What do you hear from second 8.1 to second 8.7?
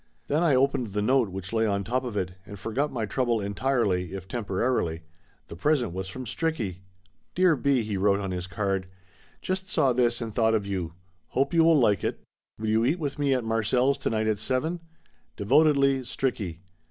on his